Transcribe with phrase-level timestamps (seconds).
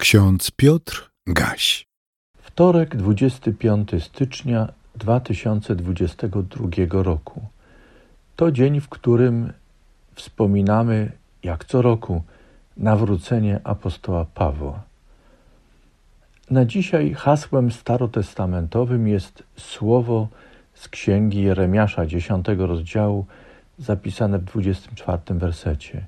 [0.00, 1.86] Ksiądz Piotr Gaś.
[2.38, 7.40] Wtorek, 25 stycznia 2022 roku.
[8.36, 9.52] To dzień, w którym
[10.14, 12.22] wspominamy, jak co roku,
[12.76, 14.82] nawrócenie apostoła Pawła.
[16.50, 20.28] Na dzisiaj hasłem starotestamentowym jest słowo
[20.74, 23.26] z księgi Jeremiasza, 10 rozdziału,
[23.78, 26.06] zapisane w 24 wersecie.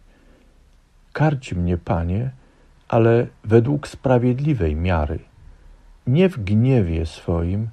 [1.13, 2.31] Karci mnie, Panie,
[2.93, 5.19] ale według sprawiedliwej miary,
[6.07, 7.69] nie w gniewie swoim,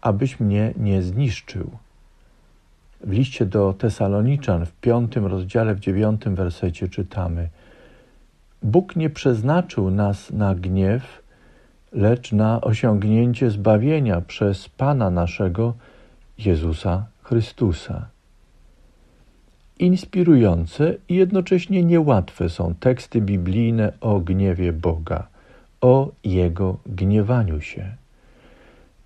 [0.00, 1.70] abyś mnie nie zniszczył.
[3.00, 7.48] W liście do Tesaloniczan w piątym rozdziale, w dziewiątym wersecie czytamy:
[8.62, 11.22] Bóg nie przeznaczył nas na gniew,
[11.92, 15.74] lecz na osiągnięcie zbawienia przez Pana naszego
[16.38, 18.06] Jezusa Chrystusa.
[19.80, 25.26] Inspirujące i jednocześnie niełatwe są teksty biblijne o gniewie Boga,
[25.80, 27.94] o Jego gniewaniu się.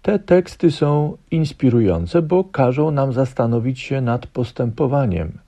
[0.02, 5.38] Te teksty są inspirujące, bo każą nam zastanowić się nad postępowaniem,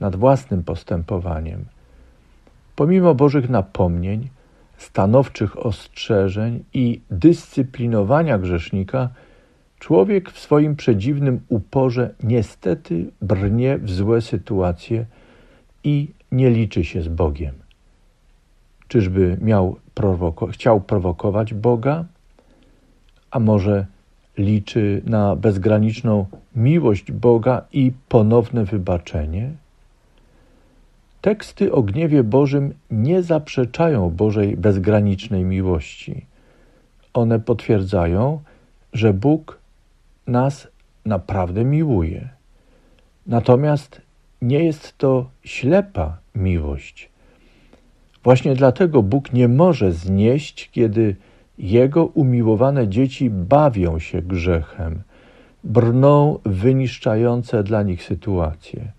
[0.00, 1.64] nad własnym postępowaniem.
[2.76, 4.28] Pomimo Bożych napomnień,
[4.78, 9.08] stanowczych ostrzeżeń i dyscyplinowania grzesznika,
[9.78, 15.04] Człowiek w swoim przedziwnym uporze niestety brnie w złe sytuacje
[15.84, 17.54] i nie liczy się z Bogiem.
[18.88, 22.04] Czyżby miał prowoko chciał prowokować Boga?
[23.30, 23.86] A może
[24.38, 29.50] liczy na bezgraniczną miłość Boga i ponowne wybaczenie?
[31.20, 36.24] Teksty o gniewie Bożym nie zaprzeczają Bożej bezgranicznej miłości.
[37.14, 38.40] One potwierdzają,
[38.92, 39.57] że Bóg
[40.28, 40.68] nas
[41.04, 42.28] naprawdę miłuje.
[43.26, 44.00] Natomiast
[44.42, 47.10] nie jest to ślepa miłość.
[48.24, 51.16] Właśnie dlatego Bóg nie może znieść, kiedy
[51.58, 55.02] Jego umiłowane dzieci bawią się grzechem,
[55.64, 58.92] brną wyniszczające dla nich sytuacje,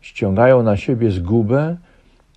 [0.00, 1.76] ściągają na siebie zgubę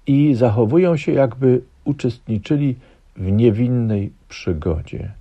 [0.07, 2.75] i zachowują się, jakby uczestniczyli
[3.15, 5.11] w niewinnej przygodzie.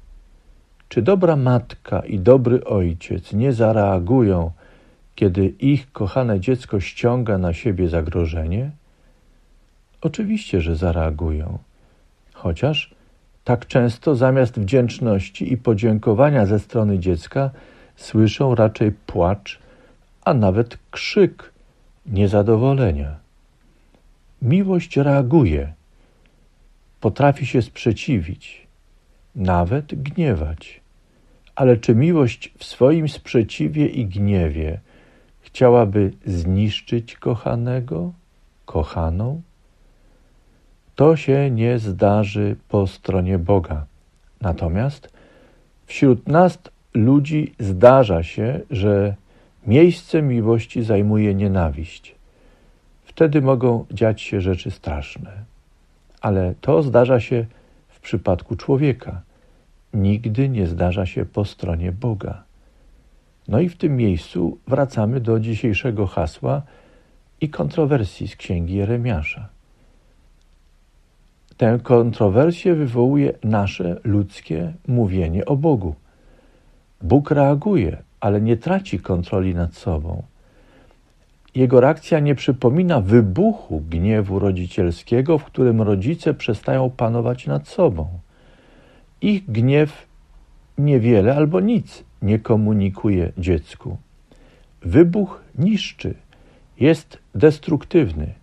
[0.92, 4.50] Czy dobra matka i dobry ojciec nie zareagują,
[5.14, 8.70] kiedy ich kochane dziecko ściąga na siebie zagrożenie?
[10.00, 11.58] Oczywiście, że zareagują,
[12.32, 12.94] chociaż
[13.44, 17.50] tak często zamiast wdzięczności i podziękowania ze strony dziecka
[17.96, 19.58] słyszą raczej płacz,
[20.24, 21.52] a nawet krzyk
[22.06, 23.16] niezadowolenia.
[24.42, 25.72] Miłość reaguje,
[27.00, 28.66] potrafi się sprzeciwić,
[29.34, 30.81] nawet gniewać.
[31.54, 34.80] Ale czy miłość w swoim sprzeciwie i gniewie
[35.40, 38.12] chciałaby zniszczyć kochanego,
[38.64, 39.42] kochaną?
[40.96, 43.86] To się nie zdarzy po stronie Boga.
[44.40, 45.12] Natomiast
[45.86, 46.58] wśród nas
[46.94, 49.14] ludzi zdarza się, że
[49.66, 52.14] miejsce miłości zajmuje nienawiść.
[53.04, 55.32] Wtedy mogą dziać się rzeczy straszne.
[56.20, 57.46] Ale to zdarza się
[57.88, 59.22] w przypadku człowieka
[59.94, 62.42] nigdy nie zdarza się po stronie Boga.
[63.48, 66.62] No i w tym miejscu wracamy do dzisiejszego hasła
[67.40, 69.48] i kontrowersji z księgi Jeremiasza.
[71.56, 75.94] Tę kontrowersję wywołuje nasze ludzkie mówienie o Bogu.
[77.02, 80.22] Bóg reaguje, ale nie traci kontroli nad sobą.
[81.54, 88.08] Jego reakcja nie przypomina wybuchu gniewu rodzicielskiego, w którym rodzice przestają panować nad sobą.
[89.22, 90.06] Ich gniew
[90.78, 93.96] niewiele albo nic nie komunikuje dziecku.
[94.82, 96.14] Wybuch niszczy,
[96.80, 98.34] jest destruktywny.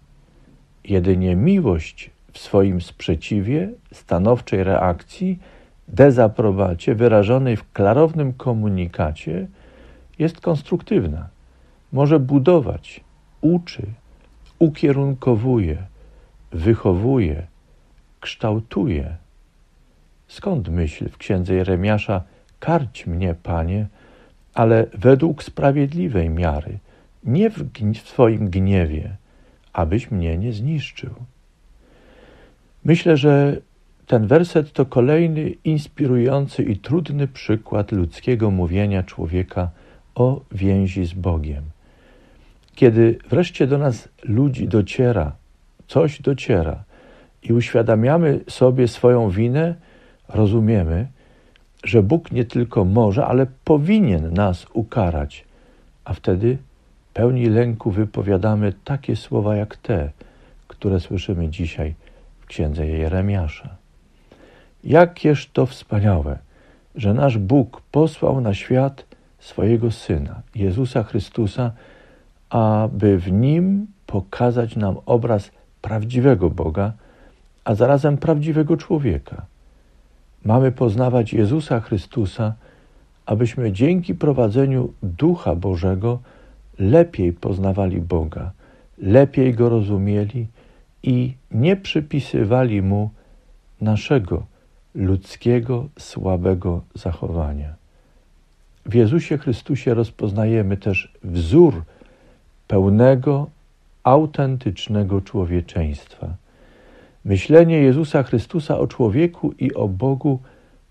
[0.83, 5.39] Jedynie miłość w swoim sprzeciwie, stanowczej reakcji,
[5.87, 9.47] dezaprobacie wyrażonej w klarownym komunikacie
[10.19, 11.29] jest konstruktywna.
[11.91, 13.03] Może budować,
[13.41, 13.83] uczy,
[14.59, 15.77] ukierunkowuje,
[16.51, 17.47] wychowuje,
[18.19, 19.17] kształtuje.
[20.29, 22.23] Skąd myśl w księdze Jeremiasza
[22.59, 23.87] karć mnie, Panie,
[24.53, 26.77] ale według sprawiedliwej miary,
[27.23, 27.63] nie w,
[28.03, 29.15] w swoim gniewie,
[29.73, 31.09] abyś mnie nie zniszczył.
[32.85, 33.57] Myślę, że
[34.07, 39.69] ten werset to kolejny inspirujący i trudny przykład ludzkiego mówienia człowieka
[40.15, 41.63] o więzi z Bogiem.
[42.75, 45.31] Kiedy wreszcie do nas ludzi dociera,
[45.87, 46.83] coś dociera
[47.43, 49.75] i uświadamiamy sobie swoją winę,
[50.29, 51.07] rozumiemy,
[51.83, 55.45] że Bóg nie tylko może, ale powinien nas ukarać,
[56.05, 56.57] a wtedy
[57.13, 60.09] pełni lęku wypowiadamy takie słowa jak te,
[60.67, 61.95] które słyszymy dzisiaj
[62.39, 63.69] w księdze Jeremiasza.
[64.83, 66.37] Jakież to wspaniałe,
[66.95, 69.05] że nasz Bóg posłał na świat
[69.39, 71.71] swojego Syna, Jezusa Chrystusa,
[72.49, 75.51] aby w Nim pokazać nam obraz
[75.81, 76.93] prawdziwego Boga,
[77.65, 79.45] a zarazem prawdziwego człowieka.
[80.45, 82.53] Mamy poznawać Jezusa Chrystusa,
[83.25, 86.19] abyśmy dzięki prowadzeniu Ducha Bożego
[86.79, 88.51] lepiej poznawali Boga,
[88.97, 90.47] lepiej Go rozumieli
[91.03, 93.09] i nie przypisywali Mu
[93.81, 94.45] naszego
[94.95, 97.75] ludzkiego, słabego zachowania.
[98.85, 101.83] W Jezusie Chrystusie rozpoznajemy też wzór
[102.67, 103.49] pełnego,
[104.03, 106.35] autentycznego człowieczeństwa.
[107.29, 110.39] Myślenie Jezusa Chrystusa o człowieku i o Bogu